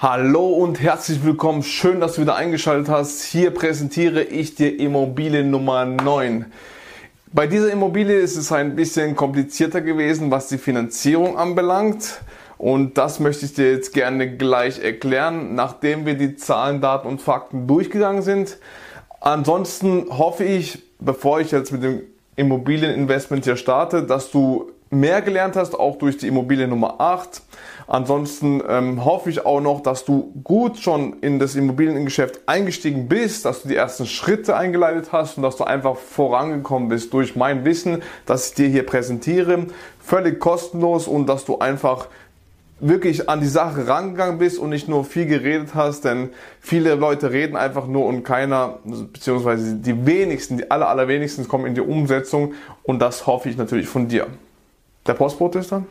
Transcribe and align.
Hallo 0.00 0.50
und 0.50 0.80
herzlich 0.80 1.24
willkommen. 1.24 1.64
Schön, 1.64 1.98
dass 1.98 2.14
du 2.14 2.20
wieder 2.20 2.36
eingeschaltet 2.36 2.88
hast. 2.88 3.24
Hier 3.24 3.50
präsentiere 3.50 4.22
ich 4.22 4.54
dir 4.54 4.78
Immobilie 4.78 5.42
Nummer 5.42 5.84
9. 5.84 6.46
Bei 7.32 7.48
dieser 7.48 7.72
Immobilie 7.72 8.16
ist 8.16 8.36
es 8.36 8.52
ein 8.52 8.76
bisschen 8.76 9.16
komplizierter 9.16 9.80
gewesen, 9.80 10.30
was 10.30 10.46
die 10.46 10.58
Finanzierung 10.58 11.36
anbelangt. 11.36 12.20
Und 12.58 12.96
das 12.96 13.18
möchte 13.18 13.46
ich 13.46 13.54
dir 13.54 13.72
jetzt 13.72 13.92
gerne 13.92 14.36
gleich 14.36 14.78
erklären, 14.78 15.56
nachdem 15.56 16.06
wir 16.06 16.14
die 16.14 16.36
Zahlen, 16.36 16.80
Daten 16.80 17.08
und 17.08 17.20
Fakten 17.20 17.66
durchgegangen 17.66 18.22
sind. 18.22 18.58
Ansonsten 19.20 20.16
hoffe 20.16 20.44
ich, 20.44 20.78
bevor 21.00 21.40
ich 21.40 21.50
jetzt 21.50 21.72
mit 21.72 21.82
dem 21.82 22.02
Immobilieninvestment 22.36 23.42
hier 23.42 23.56
starte, 23.56 24.04
dass 24.04 24.30
du 24.30 24.70
mehr 24.90 25.22
gelernt 25.22 25.56
hast, 25.56 25.74
auch 25.74 25.96
durch 25.96 26.16
die 26.16 26.28
Immobilie 26.28 26.68
Nummer 26.68 27.00
8 27.00 27.42
Ansonsten 27.88 28.62
ähm, 28.68 29.02
hoffe 29.06 29.30
ich 29.30 29.46
auch 29.46 29.62
noch, 29.62 29.80
dass 29.80 30.04
du 30.04 30.30
gut 30.44 30.76
schon 30.76 31.14
in 31.22 31.38
das 31.38 31.54
Immobiliengeschäft 31.54 32.40
eingestiegen 32.44 33.08
bist, 33.08 33.46
dass 33.46 33.62
du 33.62 33.68
die 33.68 33.76
ersten 33.76 34.04
Schritte 34.04 34.54
eingeleitet 34.54 35.08
hast 35.10 35.38
und 35.38 35.42
dass 35.42 35.56
du 35.56 35.64
einfach 35.64 35.96
vorangekommen 35.96 36.90
bist 36.90 37.14
durch 37.14 37.34
mein 37.34 37.64
Wissen, 37.64 38.02
das 38.26 38.50
ich 38.50 38.54
dir 38.56 38.68
hier 38.68 38.84
präsentiere. 38.84 39.68
Völlig 40.00 40.38
kostenlos 40.38 41.08
und 41.08 41.26
dass 41.30 41.46
du 41.46 41.60
einfach 41.60 42.08
wirklich 42.78 43.30
an 43.30 43.40
die 43.40 43.48
Sache 43.48 43.88
rangegangen 43.88 44.38
bist 44.38 44.58
und 44.58 44.68
nicht 44.68 44.86
nur 44.86 45.06
viel 45.06 45.24
geredet 45.24 45.70
hast, 45.74 46.04
denn 46.04 46.28
viele 46.60 46.94
Leute 46.94 47.32
reden 47.32 47.56
einfach 47.56 47.86
nur 47.86 48.04
und 48.04 48.22
keiner, 48.22 48.80
beziehungsweise 48.84 49.76
die 49.76 50.04
wenigsten, 50.06 50.58
die 50.58 50.70
aller, 50.70 50.88
allerwenigsten 50.88 51.48
kommen 51.48 51.64
in 51.64 51.74
die 51.74 51.80
Umsetzung 51.80 52.52
und 52.82 52.98
das 52.98 53.26
hoffe 53.26 53.48
ich 53.48 53.56
natürlich 53.56 53.88
von 53.88 54.08
dir. 54.08 54.26
Der 55.06 55.14
Postbote 55.14 55.60
ist 55.60 55.72
da? 55.72 55.84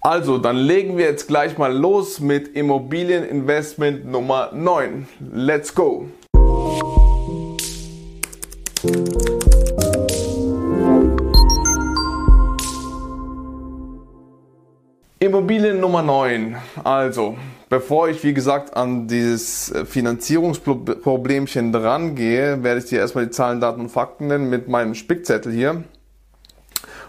Also, 0.00 0.36
dann 0.36 0.56
legen 0.56 0.98
wir 0.98 1.06
jetzt 1.06 1.28
gleich 1.28 1.56
mal 1.56 1.74
los 1.74 2.20
mit 2.20 2.48
Immobilieninvestment 2.54 4.04
Nummer 4.04 4.50
9. 4.52 5.08
Let's 5.32 5.74
go! 5.74 6.08
Immobilien 15.20 15.80
Nummer 15.80 16.02
9. 16.02 16.56
Also, 16.84 17.38
bevor 17.70 18.10
ich 18.10 18.22
wie 18.24 18.34
gesagt 18.34 18.76
an 18.76 19.08
dieses 19.08 19.72
Finanzierungsproblemchen 19.86 21.72
dran 21.72 22.14
gehe, 22.14 22.62
werde 22.62 22.80
ich 22.80 22.86
dir 22.86 22.98
erstmal 22.98 23.24
die 23.24 23.30
Zahlen, 23.30 23.58
Daten 23.58 23.80
und 23.80 23.88
Fakten 23.88 24.26
nennen 24.26 24.50
mit 24.50 24.68
meinem 24.68 24.94
Spickzettel 24.94 25.50
hier 25.50 25.84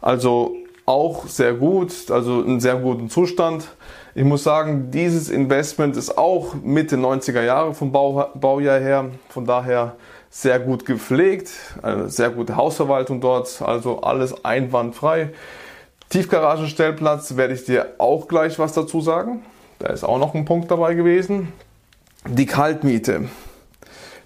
Also 0.01 0.55
auch 0.87 1.27
sehr 1.27 1.53
gut, 1.53 2.09
also 2.09 2.41
in 2.41 2.59
sehr 2.59 2.77
guten 2.77 3.07
Zustand. 3.07 3.67
Ich 4.15 4.23
muss 4.23 4.43
sagen, 4.43 4.89
dieses 4.89 5.29
Investment 5.29 5.95
ist 5.95 6.17
auch 6.17 6.55
Mitte 6.55 6.95
90er 6.95 7.43
Jahre 7.43 7.75
vom 7.75 7.91
Bau, 7.91 8.31
Baujahr 8.33 8.79
her, 8.79 9.11
von 9.29 9.45
daher 9.45 9.95
sehr 10.31 10.57
gut 10.59 10.87
gepflegt, 10.87 11.51
eine 11.83 12.09
sehr 12.09 12.31
gute 12.31 12.55
Hausverwaltung 12.55 13.21
dort, 13.21 13.61
also 13.61 14.01
alles 14.01 14.43
einwandfrei. 14.43 15.29
Tiefgaragenstellplatz 16.09 17.35
werde 17.37 17.53
ich 17.53 17.65
dir 17.65 17.93
auch 17.99 18.27
gleich 18.27 18.57
was 18.57 18.73
dazu 18.73 19.01
sagen. 19.01 19.45
Da 19.77 19.89
ist 19.89 20.03
auch 20.03 20.17
noch 20.17 20.33
ein 20.33 20.45
Punkt 20.45 20.71
dabei 20.71 20.95
gewesen. 20.95 21.53
Die 22.27 22.47
Kaltmiete 22.47 23.29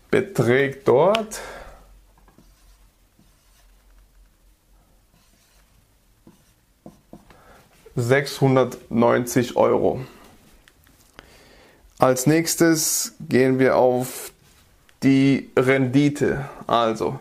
beträgt 0.09 0.87
dort 0.87 1.41
690 7.99 9.55
Euro. 9.55 10.01
Als 11.97 12.25
nächstes 12.25 13.15
gehen 13.27 13.59
wir 13.59 13.75
auf 13.75 14.31
die 15.03 15.49
Rendite. 15.57 16.45
Also 16.65 17.19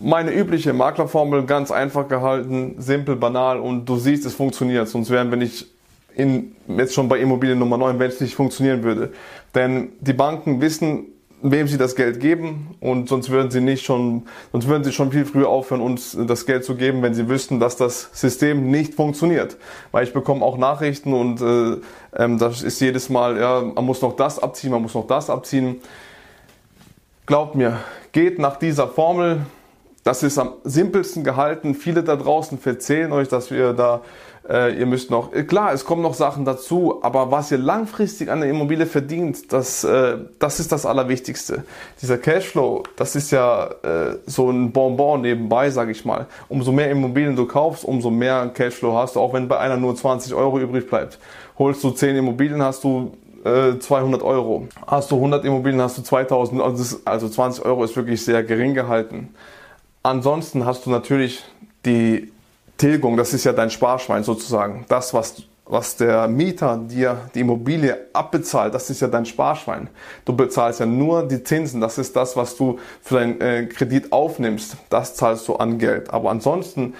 meine 0.00 0.32
übliche 0.34 0.72
Maklerformel, 0.72 1.46
ganz 1.46 1.70
einfach 1.70 2.08
gehalten, 2.08 2.76
simpel, 2.78 3.16
banal 3.16 3.58
und 3.58 3.86
du 3.86 3.96
siehst, 3.96 4.26
es 4.26 4.34
funktioniert. 4.34 4.88
Sonst 4.88 5.10
wären 5.10 5.30
wir 5.30 5.38
nicht 5.38 5.66
in, 6.14 6.54
jetzt 6.68 6.94
schon 6.94 7.08
bei 7.08 7.18
Immobilien 7.18 7.58
Nummer 7.58 7.78
9, 7.78 7.98
wenn 7.98 8.10
es 8.10 8.20
nicht 8.20 8.34
funktionieren 8.34 8.82
würde. 8.82 9.12
Denn 9.54 9.92
die 10.00 10.12
Banken 10.12 10.60
wissen, 10.60 11.06
wem 11.46 11.68
sie 11.68 11.76
das 11.76 11.94
Geld 11.94 12.20
geben 12.20 12.74
und 12.80 13.08
sonst 13.10 13.28
würden 13.28 13.50
sie 13.50 13.60
nicht 13.60 13.84
schon, 13.84 14.22
sonst 14.50 14.66
würden 14.66 14.82
sie 14.82 14.92
schon 14.92 15.12
viel 15.12 15.26
früher 15.26 15.48
aufhören, 15.48 15.82
uns 15.82 16.16
das 16.26 16.46
Geld 16.46 16.64
zu 16.64 16.74
geben, 16.74 17.02
wenn 17.02 17.12
sie 17.12 17.28
wüssten, 17.28 17.60
dass 17.60 17.76
das 17.76 18.08
System 18.14 18.70
nicht 18.70 18.94
funktioniert. 18.94 19.58
Weil 19.92 20.04
ich 20.04 20.14
bekomme 20.14 20.42
auch 20.42 20.56
Nachrichten 20.56 21.12
und 21.12 21.42
äh, 21.42 21.80
ähm, 22.16 22.38
das 22.38 22.62
ist 22.62 22.80
jedes 22.80 23.10
Mal, 23.10 23.38
ja, 23.38 23.60
man 23.60 23.84
muss 23.84 24.00
noch 24.00 24.16
das 24.16 24.38
abziehen, 24.38 24.70
man 24.70 24.80
muss 24.80 24.94
noch 24.94 25.06
das 25.06 25.28
abziehen. 25.28 25.82
Glaubt 27.26 27.56
mir, 27.56 27.78
geht 28.12 28.38
nach 28.38 28.56
dieser 28.56 28.88
Formel. 28.88 29.44
Das 30.04 30.22
ist 30.22 30.38
am 30.38 30.52
simpelsten 30.64 31.24
gehalten. 31.24 31.74
Viele 31.74 32.04
da 32.04 32.14
draußen 32.14 32.58
verzählen 32.58 33.10
euch, 33.12 33.28
dass 33.28 33.50
wir 33.50 33.72
da 33.72 34.02
äh, 34.48 34.78
ihr 34.78 34.84
müsst 34.84 35.10
noch, 35.10 35.32
äh, 35.32 35.44
klar, 35.44 35.72
es 35.72 35.86
kommen 35.86 36.02
noch 36.02 36.12
Sachen 36.12 36.44
dazu, 36.44 36.98
aber 37.02 37.30
was 37.30 37.50
ihr 37.50 37.56
langfristig 37.56 38.30
an 38.30 38.40
der 38.40 38.50
Immobilie 38.50 38.84
verdient, 38.84 39.52
das, 39.52 39.84
äh, 39.84 40.18
das 40.38 40.60
ist 40.60 40.70
das 40.70 40.84
Allerwichtigste. 40.84 41.64
Dieser 42.02 42.18
Cashflow, 42.18 42.82
das 42.96 43.16
ist 43.16 43.30
ja 43.30 43.70
äh, 43.82 44.18
so 44.26 44.50
ein 44.50 44.70
Bonbon 44.72 45.22
nebenbei, 45.22 45.70
sage 45.70 45.92
ich 45.92 46.04
mal. 46.04 46.26
Umso 46.50 46.72
mehr 46.72 46.90
Immobilien 46.90 47.36
du 47.36 47.46
kaufst, 47.46 47.84
umso 47.84 48.10
mehr 48.10 48.50
Cashflow 48.52 48.94
hast 48.94 49.16
du, 49.16 49.20
auch 49.20 49.32
wenn 49.32 49.48
bei 49.48 49.58
einer 49.58 49.78
nur 49.78 49.96
20 49.96 50.34
Euro 50.34 50.58
übrig 50.60 50.86
bleibt. 50.86 51.18
Holst 51.58 51.82
du 51.82 51.90
10 51.90 52.16
Immobilien, 52.16 52.62
hast 52.62 52.84
du 52.84 53.12
200 53.44 54.20
äh, 54.20 54.24
Euro. 54.24 54.68
Hast 54.86 55.10
du 55.10 55.16
100 55.16 55.44
Immobilien, 55.44 55.80
hast 55.80 55.98
du 55.98 56.02
2000, 56.02 56.62
also, 56.62 56.96
also 57.04 57.28
20 57.28 57.64
Euro 57.64 57.84
ist 57.84 57.94
wirklich 57.96 58.24
sehr 58.24 58.42
gering 58.42 58.74
gehalten. 58.74 59.34
Ansonsten 60.06 60.66
hast 60.66 60.84
du 60.84 60.90
natürlich 60.90 61.42
die 61.86 62.30
Tilgung, 62.76 63.16
das 63.16 63.32
ist 63.32 63.44
ja 63.44 63.54
dein 63.54 63.70
Sparschwein 63.70 64.22
sozusagen. 64.22 64.84
Das, 64.86 65.14
was, 65.14 65.44
was 65.64 65.96
der 65.96 66.28
Mieter 66.28 66.76
dir 66.76 67.22
die 67.34 67.40
Immobilie 67.40 67.96
abbezahlt, 68.12 68.74
das 68.74 68.90
ist 68.90 69.00
ja 69.00 69.08
dein 69.08 69.24
Sparschwein. 69.24 69.88
Du 70.26 70.36
bezahlst 70.36 70.80
ja 70.80 70.84
nur 70.84 71.26
die 71.26 71.42
Zinsen, 71.42 71.80
das 71.80 71.96
ist 71.96 72.14
das, 72.16 72.36
was 72.36 72.54
du 72.54 72.78
für 73.00 73.14
deinen 73.14 73.40
äh, 73.40 73.64
Kredit 73.64 74.12
aufnimmst. 74.12 74.76
Das 74.90 75.14
zahlst 75.14 75.48
du 75.48 75.56
an 75.56 75.78
Geld. 75.78 76.10
Aber 76.10 76.30
ansonsten, 76.30 76.92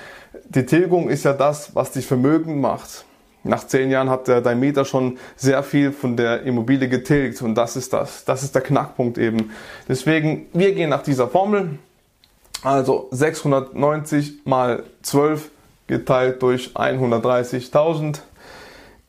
die 0.48 0.64
Tilgung 0.64 1.10
ist 1.10 1.26
ja 1.26 1.34
das, 1.34 1.76
was 1.76 1.92
dich 1.92 2.06
vermögend 2.06 2.56
macht. 2.56 3.04
Nach 3.42 3.66
zehn 3.66 3.90
Jahren 3.90 4.08
hat 4.08 4.28
der, 4.28 4.40
dein 4.40 4.60
Mieter 4.60 4.86
schon 4.86 5.18
sehr 5.36 5.62
viel 5.62 5.92
von 5.92 6.16
der 6.16 6.44
Immobilie 6.44 6.88
getilgt 6.88 7.42
und 7.42 7.54
das 7.54 7.76
ist 7.76 7.92
das. 7.92 8.24
Das 8.24 8.42
ist 8.42 8.54
der 8.54 8.62
Knackpunkt 8.62 9.18
eben. 9.18 9.50
Deswegen, 9.86 10.46
wir 10.54 10.72
gehen 10.74 10.88
nach 10.88 11.02
dieser 11.02 11.28
Formel 11.28 11.78
Also 12.64 13.08
690 13.10 14.46
mal 14.46 14.84
12 15.02 15.50
geteilt 15.86 16.42
durch 16.42 16.70
130.000 16.74 18.20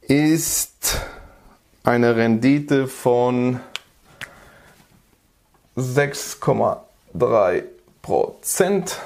ist 0.02 1.00
eine 1.86 2.18
Rendite 2.18 2.88
von 2.88 3.62
6,3 5.78 7.64
Prozent. 8.02 9.00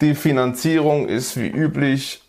Die 0.00 0.14
Finanzierung 0.14 1.06
ist 1.06 1.36
wie 1.36 1.48
üblich 1.48 2.22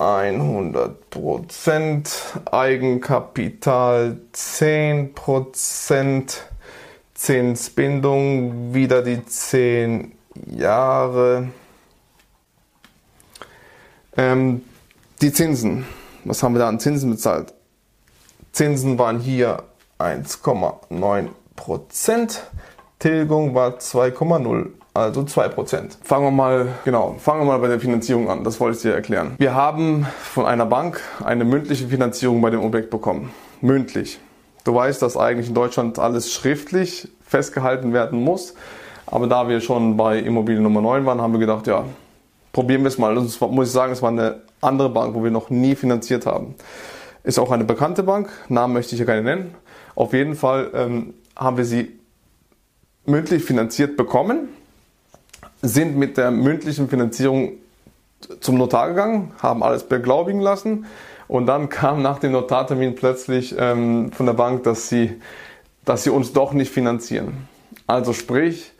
100 0.00 1.10
Prozent, 1.10 2.10
Eigenkapital 2.50 4.18
10 4.32 5.14
Prozent, 5.14 6.42
Zinsbindung 7.18 8.72
wieder 8.74 9.02
die 9.02 9.26
10 9.26 10.12
Jahre. 10.46 11.48
Ähm, 14.16 14.62
die 15.20 15.32
Zinsen, 15.32 15.84
was 16.24 16.44
haben 16.44 16.54
wir 16.54 16.60
da 16.60 16.68
an 16.68 16.78
Zinsen 16.78 17.10
bezahlt? 17.10 17.54
Zinsen 18.52 19.00
waren 19.00 19.18
hier 19.18 19.64
1,9 19.98 21.28
Prozent, 21.56 22.44
Tilgung 23.00 23.52
war 23.52 23.78
2,0, 23.78 24.68
also 24.94 25.24
2 25.24 25.48
Prozent. 25.48 25.98
Fangen 26.04 26.24
wir 26.24 26.30
mal, 26.30 26.68
genau, 26.84 27.16
fangen 27.18 27.40
wir 27.40 27.46
mal 27.46 27.58
bei 27.58 27.66
der 27.68 27.80
Finanzierung 27.80 28.30
an, 28.30 28.44
das 28.44 28.60
wollte 28.60 28.76
ich 28.76 28.82
dir 28.82 28.94
erklären. 28.94 29.34
Wir 29.38 29.56
haben 29.56 30.06
von 30.22 30.46
einer 30.46 30.66
Bank 30.66 31.00
eine 31.24 31.44
mündliche 31.44 31.88
Finanzierung 31.88 32.40
bei 32.40 32.50
dem 32.50 32.62
Objekt 32.62 32.90
bekommen. 32.90 33.32
Mündlich. 33.60 34.20
Du 34.68 34.74
weißt, 34.74 35.00
dass 35.00 35.16
eigentlich 35.16 35.48
in 35.48 35.54
Deutschland 35.54 35.98
alles 35.98 36.30
schriftlich 36.30 37.08
festgehalten 37.26 37.94
werden 37.94 38.22
muss. 38.22 38.52
Aber 39.06 39.26
da 39.26 39.48
wir 39.48 39.62
schon 39.62 39.96
bei 39.96 40.18
Immobilie 40.18 40.60
Nummer 40.60 40.82
9 40.82 41.06
waren, 41.06 41.22
haben 41.22 41.32
wir 41.32 41.40
gedacht, 41.40 41.66
ja, 41.66 41.86
probieren 42.52 42.82
wir 42.82 42.88
es 42.88 42.98
mal. 42.98 43.14
Das 43.14 43.40
muss 43.40 43.68
ich 43.68 43.72
sagen, 43.72 43.92
es 43.92 44.02
war 44.02 44.10
eine 44.10 44.42
andere 44.60 44.90
Bank, 44.90 45.14
wo 45.14 45.24
wir 45.24 45.30
noch 45.30 45.48
nie 45.48 45.74
finanziert 45.74 46.26
haben. 46.26 46.54
Ist 47.24 47.38
auch 47.38 47.50
eine 47.50 47.64
bekannte 47.64 48.02
Bank, 48.02 48.28
Namen 48.50 48.74
möchte 48.74 48.94
ich 48.94 48.98
hier 48.98 49.06
keine 49.06 49.22
nennen. 49.22 49.54
Auf 49.94 50.12
jeden 50.12 50.34
Fall 50.34 50.70
ähm, 50.74 51.14
haben 51.34 51.56
wir 51.56 51.64
sie 51.64 51.98
mündlich 53.06 53.44
finanziert 53.44 53.96
bekommen, 53.96 54.50
sind 55.62 55.96
mit 55.96 56.18
der 56.18 56.30
mündlichen 56.30 56.90
Finanzierung 56.90 57.52
zum 58.40 58.58
Notar 58.58 58.88
gegangen, 58.88 59.32
haben 59.38 59.62
alles 59.62 59.84
beglaubigen 59.84 60.42
lassen 60.42 60.84
und 61.28 61.46
dann 61.46 61.68
kam 61.68 62.02
nach 62.02 62.18
dem 62.18 62.32
Notartermin 62.32 62.94
plötzlich 62.94 63.54
ähm, 63.58 64.10
von 64.12 64.26
der 64.26 64.32
Bank, 64.32 64.64
dass 64.64 64.88
sie, 64.88 65.20
dass 65.84 66.02
sie 66.02 66.10
uns 66.10 66.32
doch 66.32 66.52
nicht 66.52 66.72
finanzieren. 66.72 67.46
Also 67.86 68.14
sprich, 68.14 68.72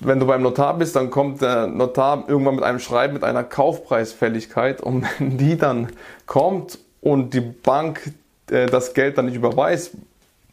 wenn 0.00 0.20
du 0.20 0.26
beim 0.26 0.42
Notar 0.42 0.76
bist, 0.78 0.96
dann 0.96 1.10
kommt 1.10 1.42
der 1.42 1.66
Notar 1.66 2.24
irgendwann 2.28 2.56
mit 2.56 2.64
einem 2.64 2.78
Schreiben 2.78 3.14
mit 3.14 3.24
einer 3.24 3.42
Kaufpreisfälligkeit. 3.42 4.82
Und 4.82 5.06
wenn 5.18 5.38
die 5.38 5.56
dann 5.56 5.88
kommt 6.26 6.78
und 7.00 7.32
die 7.32 7.40
Bank 7.40 8.12
äh, 8.50 8.66
das 8.66 8.92
Geld 8.92 9.16
dann 9.16 9.26
nicht 9.26 9.36
überweist, 9.36 9.92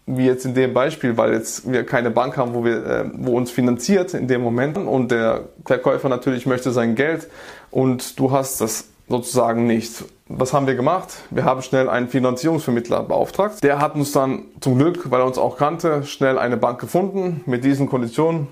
wie 0.05 0.25
jetzt 0.25 0.45
in 0.45 0.53
dem 0.53 0.73
Beispiel, 0.73 1.17
weil 1.17 1.33
jetzt 1.33 1.69
wir 1.69 1.85
keine 1.85 2.11
Bank 2.11 2.37
haben, 2.37 2.53
wo, 2.53 2.63
wir, 2.63 2.85
äh, 2.85 3.05
wo 3.13 3.35
uns 3.35 3.51
finanziert 3.51 4.13
in 4.13 4.29
dem 4.29 4.41
Moment. 4.41 4.77
Und 4.77 5.11
der 5.11 5.49
Verkäufer 5.65 6.07
natürlich 6.07 6.45
möchte 6.45 6.71
sein 6.71 6.95
Geld. 6.95 7.27
Und 7.71 8.17
du 8.19 8.31
hast 8.31 8.61
das 8.61 8.87
sozusagen 9.07 9.67
nicht. 9.67 10.05
Was 10.27 10.53
haben 10.53 10.67
wir 10.67 10.75
gemacht? 10.75 11.09
Wir 11.29 11.45
haben 11.45 11.61
schnell 11.61 11.89
einen 11.89 12.09
Finanzierungsvermittler 12.09 13.03
beauftragt. 13.03 13.63
Der 13.63 13.79
hat 13.79 13.95
uns 13.95 14.11
dann 14.11 14.43
zum 14.59 14.77
Glück, 14.77 15.09
weil 15.09 15.21
er 15.21 15.25
uns 15.25 15.37
auch 15.37 15.57
kannte, 15.57 16.03
schnell 16.03 16.37
eine 16.37 16.57
Bank 16.57 16.79
gefunden 16.79 17.41
mit 17.45 17.63
diesen 17.63 17.87
Konditionen. 17.87 18.47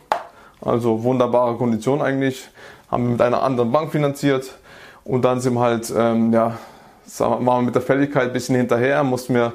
Also 0.61 1.03
wunderbare 1.03 1.55
Konditionen 1.57 2.01
eigentlich. 2.01 2.47
Haben 2.89 3.03
wir 3.03 3.11
mit 3.11 3.21
einer 3.21 3.43
anderen 3.43 3.71
Bank 3.71 3.91
finanziert 3.91 4.57
und 5.03 5.23
dann 5.23 5.41
sind 5.41 5.53
wir 5.53 5.61
halt, 5.61 5.93
ähm, 5.95 6.31
ja, 6.31 6.57
sagen 7.05 7.33
wir 7.33 7.39
mal 7.41 7.61
mit 7.61 7.75
der 7.75 7.81
Fälligkeit 7.81 8.27
ein 8.27 8.33
bisschen 8.33 8.55
hinterher, 8.55 9.03
mussten 9.03 9.33
wir 9.35 9.53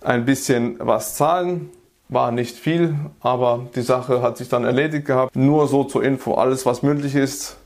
ein 0.00 0.24
bisschen 0.24 0.76
was 0.78 1.14
zahlen. 1.14 1.70
War 2.08 2.30
nicht 2.30 2.56
viel, 2.56 2.94
aber 3.20 3.66
die 3.74 3.80
Sache 3.80 4.20
hat 4.20 4.36
sich 4.36 4.48
dann 4.48 4.64
erledigt 4.64 5.06
gehabt. 5.06 5.34
Nur 5.34 5.66
so 5.66 5.84
zur 5.84 6.04
Info, 6.04 6.34
alles 6.34 6.66
was 6.66 6.82
mündlich 6.82 7.14
ist, 7.14 7.56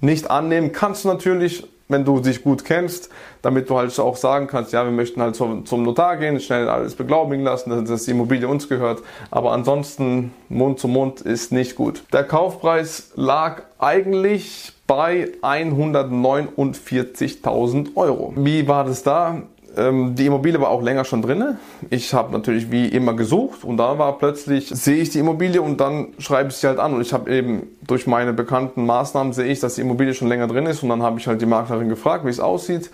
nicht 0.00 0.30
annehmen 0.30 0.72
kannst 0.72 1.04
du 1.04 1.08
natürlich, 1.08 1.66
wenn 1.90 2.04
du 2.04 2.20
dich 2.20 2.42
gut 2.42 2.64
kennst, 2.64 3.10
damit 3.42 3.68
du 3.68 3.76
halt 3.76 3.98
auch 3.98 4.16
sagen 4.16 4.46
kannst, 4.46 4.72
ja, 4.72 4.84
wir 4.84 4.92
möchten 4.92 5.20
halt 5.20 5.36
zum, 5.36 5.64
Notar 5.82 6.16
gehen, 6.16 6.40
schnell 6.40 6.66
alles 6.68 6.94
beglaubigen 6.94 7.44
lassen, 7.44 7.84
dass 7.84 8.04
die 8.04 8.12
Immobilie 8.12 8.48
uns 8.48 8.66
gehört. 8.68 9.02
Aber 9.30 9.52
ansonsten 9.52 10.32
Mund 10.48 10.78
zu 10.78 10.88
Mund 10.88 11.20
ist 11.20 11.52
nicht 11.52 11.76
gut. 11.76 12.04
Der 12.12 12.24
Kaufpreis 12.24 13.10
lag 13.16 13.62
eigentlich 13.78 14.72
bei 14.86 15.28
149.000 15.42 17.96
Euro. 17.96 18.32
Wie 18.36 18.66
war 18.66 18.84
das 18.84 19.02
da? 19.02 19.42
Ähm, 19.76 20.14
die 20.14 20.26
Immobilie 20.26 20.60
war 20.60 20.70
auch 20.70 20.82
länger 20.82 21.04
schon 21.04 21.22
drin. 21.22 21.56
Ich 21.90 22.12
habe 22.12 22.32
natürlich 22.32 22.70
wie 22.70 22.86
immer 22.86 23.14
gesucht 23.14 23.64
und 23.64 23.76
da 23.76 23.98
war 23.98 24.18
plötzlich, 24.18 24.68
sehe 24.68 24.96
ich 24.96 25.10
die 25.10 25.20
Immobilie 25.20 25.62
und 25.62 25.80
dann 25.80 26.08
schreibe 26.18 26.50
ich 26.50 26.56
sie 26.56 26.66
halt 26.66 26.78
an. 26.78 26.94
Und 26.94 27.02
ich 27.02 27.12
habe 27.12 27.30
eben 27.30 27.68
durch 27.86 28.06
meine 28.06 28.32
bekannten 28.32 28.84
Maßnahmen 28.86 29.32
sehe 29.32 29.46
ich, 29.46 29.60
dass 29.60 29.76
die 29.76 29.82
Immobilie 29.82 30.14
schon 30.14 30.28
länger 30.28 30.48
drin 30.48 30.66
ist 30.66 30.82
und 30.82 30.88
dann 30.88 31.02
habe 31.02 31.18
ich 31.18 31.26
halt 31.26 31.40
die 31.40 31.46
Maklerin 31.46 31.88
gefragt, 31.88 32.24
wie 32.24 32.30
es 32.30 32.40
aussieht. 32.40 32.90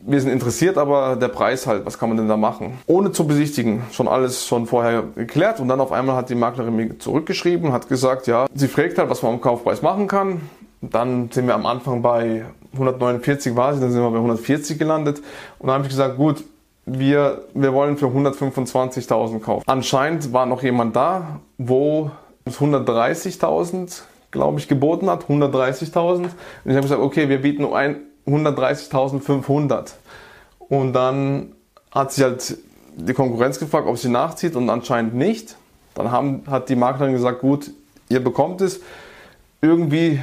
Wir 0.00 0.20
sind 0.20 0.30
interessiert, 0.30 0.78
aber 0.78 1.16
der 1.16 1.28
Preis 1.28 1.66
halt, 1.66 1.84
was 1.86 1.98
kann 1.98 2.08
man 2.08 2.18
denn 2.18 2.28
da 2.28 2.36
machen? 2.36 2.78
Ohne 2.86 3.10
zu 3.10 3.26
besichtigen, 3.26 3.82
schon 3.90 4.06
alles 4.06 4.46
schon 4.46 4.66
vorher 4.66 5.02
geklärt 5.16 5.58
und 5.58 5.68
dann 5.68 5.80
auf 5.80 5.92
einmal 5.92 6.14
hat 6.14 6.28
die 6.28 6.34
Maklerin 6.36 6.76
mir 6.76 6.98
zurückgeschrieben, 6.98 7.72
hat 7.72 7.88
gesagt, 7.88 8.26
ja, 8.26 8.46
sie 8.54 8.68
fragt 8.68 8.98
halt, 8.98 9.10
was 9.10 9.22
man 9.22 9.34
am 9.34 9.40
Kaufpreis 9.40 9.82
machen 9.82 10.06
kann. 10.06 10.42
Dann 10.82 11.30
sind 11.32 11.46
wir 11.46 11.54
am 11.54 11.66
Anfang 11.66 12.02
bei 12.02 12.44
149 12.72 13.56
war 13.56 13.74
sie, 13.74 13.80
dann 13.80 13.92
sind 13.92 14.02
wir 14.02 14.10
bei 14.10 14.16
140 14.16 14.78
gelandet. 14.78 15.18
Und 15.58 15.66
dann 15.66 15.74
habe 15.74 15.84
ich 15.84 15.90
gesagt, 15.90 16.16
gut, 16.16 16.44
wir, 16.84 17.44
wir 17.54 17.72
wollen 17.72 17.96
für 17.96 18.06
125.000 18.06 19.40
kaufen. 19.40 19.62
Anscheinend 19.66 20.32
war 20.32 20.46
noch 20.46 20.62
jemand 20.62 20.96
da, 20.96 21.40
wo 21.58 22.10
es 22.44 22.58
130.000, 22.58 24.02
glaube 24.30 24.58
ich, 24.58 24.68
geboten 24.68 25.08
hat. 25.08 25.26
130.000. 25.26 26.16
Und 26.16 26.30
ich 26.64 26.72
habe 26.72 26.82
gesagt, 26.82 27.00
okay, 27.00 27.28
wir 27.28 27.42
bieten 27.42 27.62
nur 27.62 27.76
130.500. 27.76 29.92
Und 30.58 30.92
dann 30.92 31.52
hat 31.90 32.12
sich 32.12 32.24
halt 32.24 32.58
die 32.96 33.14
Konkurrenz 33.14 33.58
gefragt, 33.58 33.86
ob 33.86 33.98
sie 33.98 34.08
nachzieht 34.08 34.56
und 34.56 34.68
anscheinend 34.70 35.14
nicht. 35.14 35.56
Dann 35.94 36.10
haben, 36.10 36.42
hat 36.48 36.68
die 36.68 36.76
Maklerin 36.76 37.12
gesagt, 37.12 37.40
gut, 37.40 37.70
ihr 38.08 38.22
bekommt 38.22 38.60
es. 38.60 38.80
Irgendwie 39.60 40.20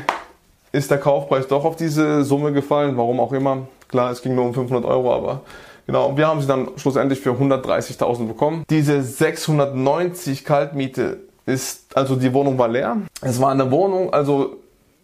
ist 0.72 0.92
der 0.92 1.00
Kaufpreis 1.00 1.48
doch 1.48 1.66
auf 1.66 1.76
diese 1.76 2.24
Summe 2.24 2.54
gefallen, 2.54 2.98
warum 2.98 3.20
auch 3.20 3.34
immer. 3.34 3.68
Klar, 3.88 4.12
es 4.12 4.22
ging 4.22 4.36
nur 4.36 4.46
um 4.46 4.54
500 4.54 4.86
Euro, 4.86 5.14
aber 5.14 5.42
genau, 5.88 6.16
wir 6.16 6.28
haben 6.28 6.42
sie 6.42 6.48
dann 6.48 6.70
schlussendlich 6.78 7.20
für 7.20 7.32
130.000 7.32 8.28
bekommen. 8.28 8.64
Diese 8.70 9.02
690 9.02 10.46
Kaltmiete 10.46 11.18
ist, 11.46 11.98
also 11.98 12.16
die 12.16 12.34
Wohnung 12.34 12.58
war 12.58 12.68
leer. 12.68 12.98
Es 13.22 13.42
war 13.42 13.52
eine 13.52 13.72
Wohnung, 13.72 14.14
also 14.14 14.58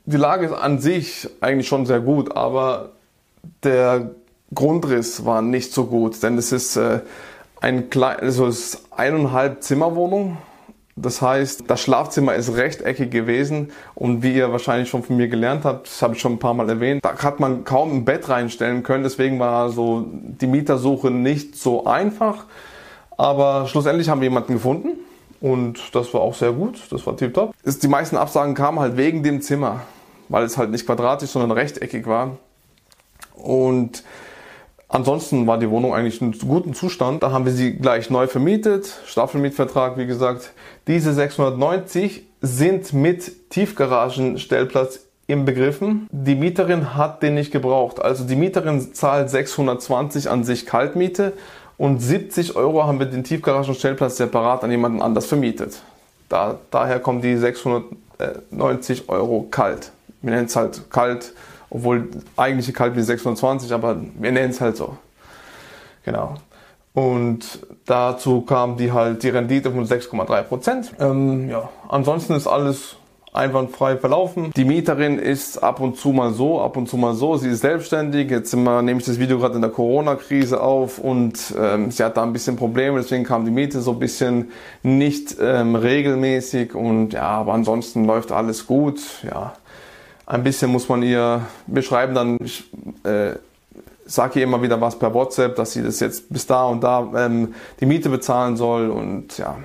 die 0.05 0.17
Lage 0.17 0.45
ist 0.45 0.53
an 0.53 0.79
sich 0.79 1.27
eigentlich 1.41 1.67
schon 1.67 1.87
sehr 1.87 1.99
gut, 1.99 2.35
aber 2.35 2.91
der 3.63 4.11
Grundriss 4.53 5.25
war 5.25 5.41
nicht 5.41 5.73
so 5.73 5.85
gut, 5.85 6.21
denn 6.21 6.37
es 6.37 6.51
ist 6.51 6.75
äh, 6.75 6.99
ein 7.59 7.89
klein, 7.89 8.19
also 8.19 8.45
es 8.45 8.75
ist 8.75 8.85
eineinhalb 8.91 9.63
Zimmerwohnung 9.63 10.37
das 10.97 11.21
heißt, 11.21 11.65
das 11.67 11.81
Schlafzimmer 11.81 12.35
ist 12.35 12.55
rechteckig 12.55 13.11
gewesen 13.11 13.71
und 13.95 14.23
wie 14.23 14.33
ihr 14.33 14.51
wahrscheinlich 14.51 14.89
schon 14.89 15.03
von 15.03 15.17
mir 15.17 15.27
gelernt 15.27 15.65
habt, 15.65 15.87
das 15.87 16.01
habe 16.01 16.15
ich 16.15 16.21
schon 16.21 16.33
ein 16.33 16.39
paar 16.39 16.53
Mal 16.53 16.69
erwähnt, 16.69 17.03
da 17.03 17.17
hat 17.17 17.41
man 17.41 17.65
kaum 17.65 17.91
ein 17.91 18.05
Bett 18.05 18.29
reinstellen 18.29 18.81
können, 18.81 19.03
deswegen 19.03 19.37
war 19.37 19.69
so 19.69 20.05
die 20.09 20.47
Mietersuche 20.47 21.11
nicht 21.11 21.57
so 21.57 21.85
einfach. 21.85 22.45
Aber 23.17 23.67
schlussendlich 23.67 24.09
haben 24.09 24.21
wir 24.21 24.27
jemanden 24.27 24.53
gefunden 24.53 24.89
und 25.41 25.93
das 25.93 26.13
war 26.13 26.21
auch 26.21 26.33
sehr 26.33 26.53
gut, 26.53 26.81
das 26.89 27.05
war 27.05 27.17
tipptopp. 27.17 27.53
Die 27.65 27.87
meisten 27.87 28.15
Absagen 28.15 28.55
kamen 28.55 28.79
halt 28.79 28.95
wegen 28.95 29.21
dem 29.21 29.41
Zimmer, 29.41 29.81
weil 30.29 30.43
es 30.43 30.57
halt 30.57 30.71
nicht 30.71 30.85
quadratisch, 30.85 31.29
sondern 31.29 31.51
rechteckig 31.51 32.07
war. 32.07 32.37
Und 33.35 34.03
Ansonsten 34.95 35.45
war 35.45 35.57
die 35.57 35.69
Wohnung 35.69 35.93
eigentlich 35.93 36.21
in 36.21 36.31
gutem 36.31 36.73
Zustand. 36.73 37.21
Da 37.21 37.29
haben 37.29 37.43
wir 37.43 37.51
sie 37.51 37.73
gleich 37.73 38.09
neu 38.09 38.27
vermietet. 38.27 38.93
Staffelmietvertrag, 39.05 39.97
wie 39.97 40.05
gesagt. 40.05 40.53
Diese 40.87 41.11
690 41.11 42.25
sind 42.39 42.93
mit 42.93 43.49
Tiefgaragenstellplatz 43.49 45.01
im 45.27 45.43
Begriffen. 45.43 46.07
Die 46.11 46.35
Mieterin 46.35 46.95
hat 46.95 47.23
den 47.23 47.33
nicht 47.33 47.51
gebraucht. 47.51 48.01
Also 48.01 48.23
die 48.23 48.37
Mieterin 48.37 48.93
zahlt 48.93 49.29
620 49.29 50.29
an 50.29 50.45
sich 50.45 50.65
Kaltmiete 50.65 51.33
und 51.77 51.99
70 51.99 52.55
Euro 52.55 52.85
haben 52.85 52.97
wir 52.99 53.07
den 53.07 53.25
Tiefgaragenstellplatz 53.25 54.15
separat 54.15 54.63
an 54.63 54.71
jemanden 54.71 55.01
anders 55.01 55.25
vermietet. 55.25 55.81
Da, 56.29 56.57
daher 56.71 57.01
kommen 57.01 57.21
die 57.21 57.35
690 57.35 59.09
Euro 59.09 59.45
kalt. 59.51 59.91
Wir 60.21 60.31
nennen 60.31 60.45
es 60.45 60.55
halt 60.55 60.89
kalt 60.89 61.33
obwohl 61.75 62.09
eigentliche 62.37 62.71
Kaltmiete 62.71 63.03
620, 63.03 63.73
aber 63.73 63.97
wir 64.17 64.31
nennen 64.31 64.51
es 64.51 64.61
halt 64.61 64.77
so. 64.77 64.97
Genau. 66.05 66.35
Und 66.93 67.59
dazu 67.85 68.41
kam 68.41 68.77
die 68.77 68.93
halt 68.93 69.21
die 69.23 69.29
Rendite 69.29 69.71
von 69.71 69.85
6,3 69.85 70.41
Prozent. 70.43 70.93
Ähm, 70.99 71.49
ja, 71.49 71.67
ansonsten 71.89 72.33
ist 72.33 72.47
alles 72.47 72.95
einwandfrei 73.33 73.97
verlaufen. 73.97 74.51
Die 74.55 74.63
Mieterin 74.63 75.19
ist 75.19 75.57
ab 75.57 75.81
und 75.81 75.97
zu 75.97 76.13
mal 76.13 76.31
so, 76.31 76.61
ab 76.61 76.77
und 76.77 76.87
zu 76.87 76.95
mal 76.95 77.13
so. 77.13 77.35
Sie 77.35 77.49
ist 77.49 77.59
selbstständig. 77.59 78.31
Jetzt 78.31 78.53
immer, 78.53 78.81
nehme 78.81 79.01
ich 79.01 79.05
das 79.05 79.19
Video 79.19 79.37
gerade 79.39 79.55
in 79.55 79.61
der 79.61 79.71
Corona-Krise 79.71 80.61
auf 80.61 80.97
und 80.99 81.53
ähm, 81.59 81.91
sie 81.91 82.01
hat 82.01 82.15
da 82.15 82.23
ein 82.23 82.31
bisschen 82.31 82.55
Probleme. 82.55 83.01
Deswegen 83.01 83.25
kam 83.25 83.43
die 83.43 83.51
Miete 83.51 83.81
so 83.81 83.91
ein 83.91 83.99
bisschen 83.99 84.51
nicht 84.81 85.35
ähm, 85.41 85.75
regelmäßig. 85.75 86.73
Und 86.75 87.11
ja, 87.11 87.23
aber 87.23 87.51
ansonsten 87.51 88.05
läuft 88.05 88.31
alles 88.31 88.65
gut. 88.65 89.01
Ja, 89.29 89.51
ein 90.25 90.43
bisschen 90.43 90.71
muss 90.71 90.89
man 90.89 91.03
ihr 91.03 91.41
beschreiben. 91.67 92.15
Dann 92.15 92.37
ich, 92.43 92.63
äh, 93.03 93.33
sage 94.05 94.39
ihr 94.39 94.43
immer 94.43 94.61
wieder 94.61 94.79
was 94.79 94.97
per 94.97 95.13
WhatsApp, 95.13 95.55
dass 95.55 95.73
sie 95.73 95.83
das 95.83 95.99
jetzt 95.99 96.31
bis 96.31 96.45
da 96.45 96.65
und 96.65 96.81
da 96.81 97.09
ähm, 97.15 97.55
die 97.79 97.85
Miete 97.85 98.09
bezahlen 98.09 98.57
soll. 98.57 98.89
Und 98.89 99.37
ja, 99.37 99.57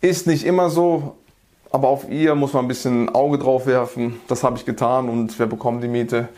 ist 0.00 0.26
nicht 0.26 0.44
immer 0.44 0.70
so, 0.70 1.16
aber 1.70 1.88
auf 1.88 2.08
ihr 2.08 2.34
muss 2.34 2.52
man 2.52 2.64
ein 2.64 2.68
bisschen 2.68 3.08
Auge 3.14 3.38
drauf 3.38 3.66
werfen. 3.66 4.20
Das 4.28 4.44
habe 4.44 4.56
ich 4.56 4.64
getan 4.64 5.08
und 5.08 5.38
wir 5.38 5.46
bekommen 5.46 5.80
die 5.80 5.88
Miete. 5.88 6.28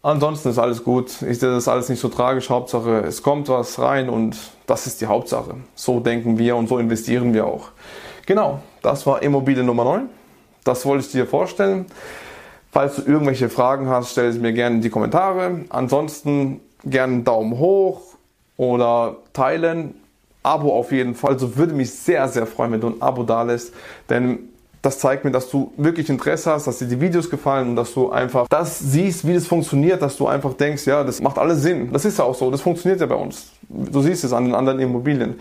Ansonsten 0.00 0.50
ist 0.50 0.58
alles 0.58 0.84
gut. 0.84 1.10
Ich 1.22 1.40
sehe 1.40 1.50
das 1.50 1.66
alles 1.66 1.88
nicht 1.88 2.00
so 2.00 2.08
tragisch. 2.08 2.50
Hauptsache, 2.50 3.00
es 3.00 3.22
kommt 3.22 3.48
was 3.48 3.78
rein 3.78 4.08
und 4.08 4.36
das 4.66 4.86
ist 4.86 5.00
die 5.00 5.06
Hauptsache. 5.06 5.56
So 5.74 6.00
denken 6.00 6.38
wir 6.38 6.56
und 6.56 6.68
so 6.68 6.78
investieren 6.78 7.34
wir 7.34 7.46
auch. 7.46 7.70
Genau, 8.24 8.60
das 8.82 9.06
war 9.06 9.22
Immobilie 9.22 9.64
Nummer 9.64 9.84
9. 9.84 10.08
Das 10.62 10.86
wollte 10.86 11.04
ich 11.04 11.12
dir 11.12 11.26
vorstellen. 11.26 11.86
Falls 12.70 12.96
du 12.96 13.02
irgendwelche 13.02 13.48
Fragen 13.48 13.88
hast, 13.88 14.12
stell 14.12 14.32
sie 14.32 14.40
mir 14.40 14.52
gerne 14.52 14.76
in 14.76 14.82
die 14.82 14.90
Kommentare. 14.90 15.62
Ansonsten 15.70 16.60
gerne 16.84 17.14
einen 17.14 17.24
Daumen 17.24 17.58
hoch 17.58 18.02
oder 18.56 19.16
teilen. 19.32 19.94
Abo 20.42 20.72
auf 20.74 20.92
jeden 20.92 21.14
Fall. 21.14 21.32
Also 21.32 21.56
würde 21.56 21.74
mich 21.74 21.92
sehr, 21.92 22.28
sehr 22.28 22.46
freuen, 22.46 22.72
wenn 22.72 22.80
du 22.80 22.88
ein 22.88 23.02
Abo 23.02 23.22
da 23.22 23.42
lässt. 23.42 23.72
Denn 24.08 24.50
das 24.82 25.00
zeigt 25.00 25.24
mir, 25.24 25.30
dass 25.30 25.50
du 25.50 25.72
wirklich 25.76 26.08
Interesse 26.08 26.52
hast, 26.52 26.66
dass 26.66 26.78
dir 26.78 26.86
die 26.86 27.00
Videos 27.00 27.28
gefallen 27.28 27.70
und 27.70 27.76
dass 27.76 27.92
du 27.94 28.10
einfach 28.10 28.46
das 28.48 28.78
siehst, 28.78 29.26
wie 29.26 29.34
das 29.34 29.46
funktioniert, 29.46 30.00
dass 30.00 30.16
du 30.16 30.28
einfach 30.28 30.54
denkst, 30.54 30.86
ja, 30.86 31.02
das 31.02 31.20
macht 31.20 31.36
alles 31.36 31.62
Sinn. 31.62 31.90
Das 31.92 32.04
ist 32.04 32.18
ja 32.18 32.24
auch 32.24 32.34
so, 32.34 32.50
das 32.50 32.60
funktioniert 32.60 33.00
ja 33.00 33.06
bei 33.06 33.16
uns. 33.16 33.48
Du 33.68 34.00
siehst 34.02 34.22
es 34.24 34.32
an 34.32 34.44
den 34.44 34.54
anderen 34.54 34.78
Immobilien. 34.78 35.40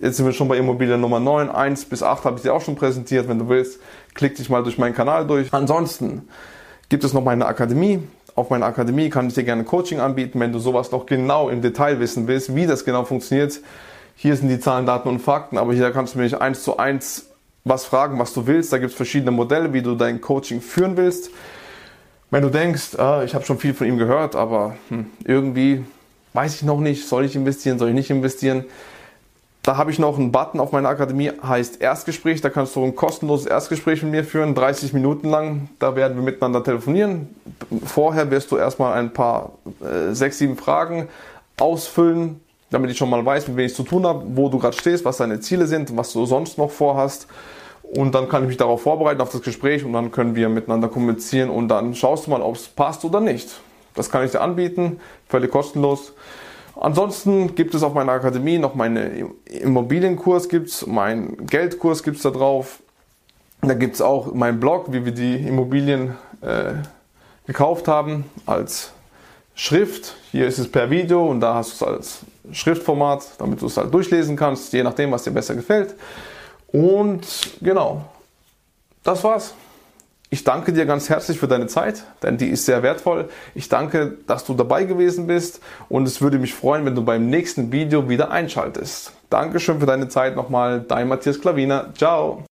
Jetzt 0.00 0.16
sind 0.16 0.26
wir 0.26 0.32
schon 0.32 0.48
bei 0.48 0.56
Immobilie 0.56 0.96
Nummer 0.96 1.20
9, 1.20 1.50
1 1.50 1.84
bis 1.84 2.02
8 2.02 2.24
habe 2.24 2.36
ich 2.36 2.42
dir 2.42 2.54
auch 2.54 2.62
schon 2.62 2.76
präsentiert. 2.76 3.28
Wenn 3.28 3.38
du 3.38 3.48
willst, 3.48 3.78
klick 4.14 4.36
dich 4.36 4.48
mal 4.48 4.62
durch 4.62 4.78
meinen 4.78 4.94
Kanal 4.94 5.26
durch. 5.26 5.52
Ansonsten 5.52 6.22
gibt 6.88 7.04
es 7.04 7.12
noch 7.12 7.22
meine 7.22 7.46
Akademie. 7.46 8.02
Auf 8.34 8.50
meiner 8.50 8.66
Akademie 8.66 9.10
kann 9.10 9.28
ich 9.28 9.34
dir 9.34 9.44
gerne 9.44 9.64
Coaching 9.64 10.00
anbieten, 10.00 10.38
wenn 10.40 10.52
du 10.52 10.58
sowas 10.58 10.92
noch 10.92 11.06
genau 11.06 11.48
im 11.48 11.60
Detail 11.60 11.98
wissen 12.00 12.28
willst, 12.28 12.54
wie 12.54 12.66
das 12.66 12.84
genau 12.84 13.04
funktioniert. 13.04 13.60
Hier 14.14 14.36
sind 14.36 14.48
die 14.48 14.60
Zahlen, 14.60 14.86
Daten 14.86 15.08
und 15.08 15.20
Fakten, 15.20 15.58
aber 15.58 15.74
hier 15.74 15.90
kannst 15.90 16.14
du 16.14 16.18
mich 16.18 16.40
eins 16.40 16.62
zu 16.62 16.76
eins 16.76 17.26
was 17.64 17.84
fragen, 17.84 18.18
was 18.18 18.32
du 18.32 18.46
willst. 18.46 18.72
Da 18.72 18.78
gibt 18.78 18.90
es 18.90 18.96
verschiedene 18.96 19.30
Modelle, 19.30 19.72
wie 19.72 19.82
du 19.82 19.94
dein 19.94 20.20
Coaching 20.20 20.60
führen 20.60 20.96
willst. 20.96 21.30
Wenn 22.30 22.42
du 22.42 22.50
denkst, 22.50 22.98
ah, 22.98 23.22
ich 23.24 23.34
habe 23.34 23.44
schon 23.44 23.58
viel 23.58 23.74
von 23.74 23.86
ihm 23.86 23.98
gehört, 23.98 24.36
aber 24.36 24.76
hm, 24.88 25.06
irgendwie 25.24 25.84
weiß 26.34 26.56
ich 26.56 26.62
noch 26.62 26.80
nicht, 26.80 27.08
soll 27.08 27.24
ich 27.24 27.34
investieren, 27.34 27.78
soll 27.78 27.88
ich 27.88 27.94
nicht 27.94 28.10
investieren. 28.10 28.64
Da 29.68 29.76
habe 29.76 29.90
ich 29.90 29.98
noch 29.98 30.18
einen 30.18 30.32
Button 30.32 30.60
auf 30.60 30.72
meiner 30.72 30.88
Akademie, 30.88 31.30
heißt 31.46 31.82
Erstgespräch. 31.82 32.40
Da 32.40 32.48
kannst 32.48 32.74
du 32.74 32.82
ein 32.82 32.96
kostenloses 32.96 33.44
Erstgespräch 33.44 34.02
mit 34.02 34.12
mir 34.12 34.24
führen, 34.24 34.54
30 34.54 34.94
Minuten 34.94 35.28
lang. 35.28 35.68
Da 35.78 35.94
werden 35.94 36.16
wir 36.16 36.22
miteinander 36.22 36.64
telefonieren. 36.64 37.36
Vorher 37.84 38.30
wirst 38.30 38.50
du 38.50 38.56
erstmal 38.56 38.94
ein 38.94 39.12
paar, 39.12 39.52
äh, 39.82 40.14
sechs, 40.14 40.38
sieben 40.38 40.56
Fragen 40.56 41.08
ausfüllen, 41.58 42.40
damit 42.70 42.92
ich 42.92 42.96
schon 42.96 43.10
mal 43.10 43.22
weiß, 43.22 43.48
mit 43.48 43.58
wem 43.58 43.66
ich 43.66 43.74
zu 43.74 43.82
tun 43.82 44.06
habe, 44.06 44.24
wo 44.36 44.48
du 44.48 44.58
gerade 44.58 44.74
stehst, 44.74 45.04
was 45.04 45.18
deine 45.18 45.38
Ziele 45.40 45.66
sind, 45.66 45.94
was 45.94 46.14
du 46.14 46.24
sonst 46.24 46.56
noch 46.56 46.70
vorhast. 46.70 47.26
Und 47.82 48.14
dann 48.14 48.30
kann 48.30 48.44
ich 48.44 48.48
mich 48.48 48.56
darauf 48.56 48.80
vorbereiten, 48.80 49.20
auf 49.20 49.32
das 49.32 49.42
Gespräch 49.42 49.84
und 49.84 49.92
dann 49.92 50.10
können 50.10 50.34
wir 50.34 50.48
miteinander 50.48 50.88
kommunizieren 50.88 51.50
und 51.50 51.68
dann 51.68 51.94
schaust 51.94 52.26
du 52.26 52.30
mal, 52.30 52.40
ob 52.40 52.54
es 52.54 52.68
passt 52.68 53.04
oder 53.04 53.20
nicht. 53.20 53.60
Das 53.94 54.10
kann 54.10 54.24
ich 54.24 54.30
dir 54.30 54.40
anbieten, 54.40 54.98
völlig 55.28 55.50
kostenlos. 55.50 56.14
Ansonsten 56.80 57.56
gibt 57.56 57.74
es 57.74 57.82
auf 57.82 57.92
meiner 57.92 58.12
Akademie 58.12 58.58
noch 58.58 58.76
meinen 58.76 59.34
Immobilienkurs, 59.46 60.48
gibt's, 60.48 60.86
meinen 60.86 61.46
Geldkurs 61.46 62.04
gibt 62.04 62.18
es 62.18 62.22
da 62.22 62.30
drauf. 62.30 62.80
Da 63.62 63.74
gibt 63.74 63.96
es 63.96 64.00
auch 64.00 64.32
meinen 64.32 64.60
Blog, 64.60 64.92
wie 64.92 65.04
wir 65.04 65.12
die 65.12 65.34
Immobilien 65.34 66.16
äh, 66.40 66.74
gekauft 67.46 67.88
haben, 67.88 68.24
als 68.46 68.92
Schrift. 69.56 70.14
Hier 70.30 70.46
ist 70.46 70.58
es 70.58 70.70
per 70.70 70.88
Video 70.88 71.26
und 71.26 71.40
da 71.40 71.54
hast 71.54 71.80
du 71.80 71.84
es 71.84 71.90
als 71.90 72.18
Schriftformat, 72.52 73.24
damit 73.38 73.60
du 73.60 73.66
es 73.66 73.76
halt 73.76 73.92
durchlesen 73.92 74.36
kannst, 74.36 74.72
je 74.72 74.84
nachdem, 74.84 75.10
was 75.10 75.24
dir 75.24 75.32
besser 75.32 75.56
gefällt. 75.56 75.96
Und 76.68 77.26
genau, 77.60 78.04
das 79.02 79.24
war's. 79.24 79.52
Ich 80.30 80.44
danke 80.44 80.74
dir 80.74 80.84
ganz 80.84 81.08
herzlich 81.08 81.38
für 81.38 81.48
deine 81.48 81.68
Zeit, 81.68 82.04
denn 82.22 82.36
die 82.36 82.48
ist 82.48 82.66
sehr 82.66 82.82
wertvoll. 82.82 83.30
Ich 83.54 83.70
danke, 83.70 84.18
dass 84.26 84.44
du 84.44 84.52
dabei 84.52 84.84
gewesen 84.84 85.26
bist 85.26 85.60
und 85.88 86.06
es 86.06 86.20
würde 86.20 86.38
mich 86.38 86.54
freuen, 86.54 86.84
wenn 86.84 86.94
du 86.94 87.02
beim 87.02 87.30
nächsten 87.30 87.72
Video 87.72 88.10
wieder 88.10 88.30
einschaltest. 88.30 89.12
Dankeschön 89.30 89.80
für 89.80 89.86
deine 89.86 90.08
Zeit 90.08 90.36
nochmal. 90.36 90.84
Dein 90.86 91.08
Matthias 91.08 91.40
Klaviner. 91.40 91.94
Ciao. 91.94 92.44